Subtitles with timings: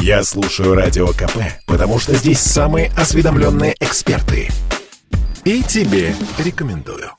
[0.00, 4.48] Я слушаю Радио КП, потому что здесь самые осведомленные эксперты.
[5.44, 7.10] И тебе рекомендую.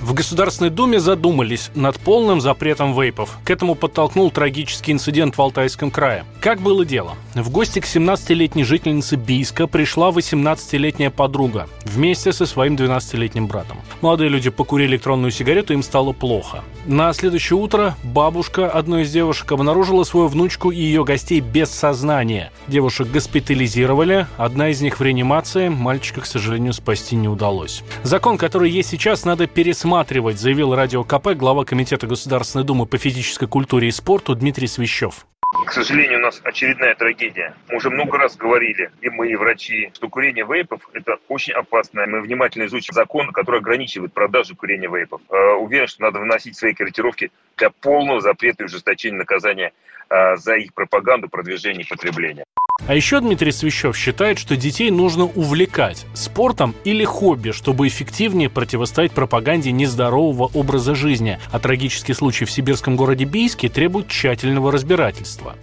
[0.00, 3.38] В Государственной Думе задумались над полным запретом вейпов.
[3.44, 6.24] К этому подтолкнул трагический инцидент в Алтайском крае.
[6.40, 7.14] Как было дело?
[7.42, 13.78] В гости к 17-летней жительнице Бийска пришла 18-летняя подруга вместе со своим 12-летним братом.
[14.00, 16.64] Молодые люди покурили электронную сигарету, им стало плохо.
[16.86, 22.50] На следующее утро бабушка одной из девушек обнаружила свою внучку и ее гостей без сознания.
[22.66, 27.84] Девушек госпитализировали, одна из них в реанимации, мальчика, к сожалению, спасти не удалось.
[28.02, 33.46] Закон, который есть сейчас, надо пересматривать заявил Радио КП глава Комитета Государственной Думы по физической
[33.46, 35.26] культуре и спорту Дмитрий Свящев.
[35.68, 37.54] К сожалению, у нас очередная трагедия.
[37.68, 42.06] Мы уже много раз говорили, и мы, и врачи, что курение вейпов– это очень опасно.
[42.06, 45.20] Мы внимательно изучим закон, который ограничивает продажу курения вейпов.
[45.28, 49.74] Э, уверен, что надо выносить свои корректировки для полного запрета и ужесточения наказания
[50.08, 52.46] э, за их пропаганду, продвижение и потребление.
[52.86, 59.12] А еще Дмитрий Свящев считает, что детей нужно увлекать спортом или хобби, чтобы эффективнее противостоять
[59.12, 61.38] пропаганде нездорового образа жизни.
[61.52, 65.54] А трагический случай в сибирском городе Бийске требует тщательного разбирательства.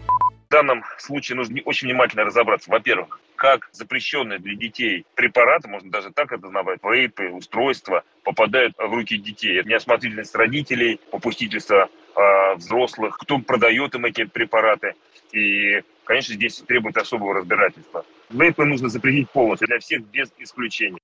[0.48, 2.70] В данном случае нужно очень внимательно разобраться.
[2.70, 8.94] Во-первых, как запрещенные для детей препараты, можно даже так это назвать, вейпы, устройства, попадают в
[8.94, 9.60] руки детей.
[9.60, 14.94] Это неосмотрительность родителей, попустительство э, взрослых, кто продает им эти препараты.
[15.32, 18.06] И конечно, здесь требует особого разбирательства.
[18.30, 21.00] Вейпы нужно запретить полностью, для всех без исключения.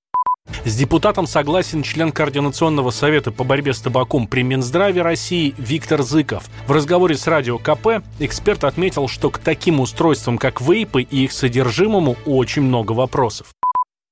[0.63, 6.43] С депутатом согласен член Координационного совета по борьбе с табаком при Минздраве России Виктор Зыков.
[6.67, 11.31] В разговоре с Радио КП эксперт отметил, что к таким устройствам, как вейпы и их
[11.31, 13.47] содержимому, очень много вопросов.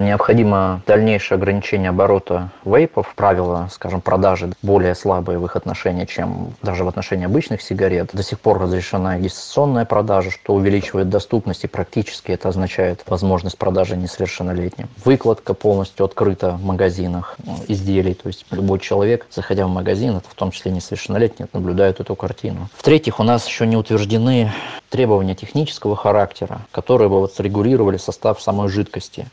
[0.01, 6.85] Необходимо дальнейшее ограничение оборота вейпов, правила, скажем, продажи более слабые в их отношении, чем даже
[6.85, 8.11] в отношении обычных сигарет.
[8.13, 13.97] До сих пор разрешена дистанционная продажа, что увеличивает доступность и практически это означает возможность продажи
[13.97, 14.87] несовершеннолетним.
[15.03, 20.29] Выкладка полностью открыта в магазинах ну, изделий, то есть любой человек, заходя в магазин, это
[20.29, 22.69] в том числе несовершеннолетний, наблюдает эту картину.
[22.73, 24.53] В-третьих, у нас еще не утверждены
[24.89, 29.27] требования технического характера, которые бы вот регулировали состав самой жидкости.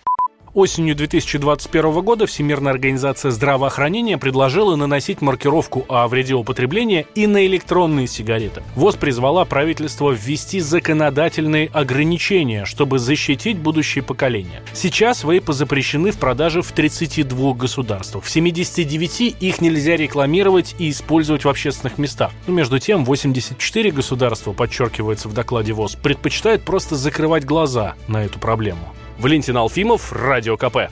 [0.57, 8.07] Осенью 2021 года Всемирная организация здравоохранения предложила наносить маркировку о вреде употребления и на электронные
[8.07, 8.63] сигареты.
[8.75, 14.63] ВОЗ призвала правительство ввести законодательные ограничения, чтобы защитить будущее поколение.
[14.73, 18.25] Сейчас вейпы запрещены в продаже в 32 государствах.
[18.25, 22.33] В 79 их нельзя рекламировать и использовать в общественных местах.
[22.47, 28.39] Но между тем 84 государства, подчеркивается в докладе ВОЗ, предпочитают просто закрывать глаза на эту
[28.39, 28.95] проблему.
[29.19, 30.91] Валентин Алфимов, Радио КП.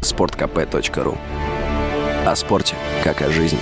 [0.00, 1.16] Спорткп.ру
[2.26, 3.60] О спорте, как о жизни.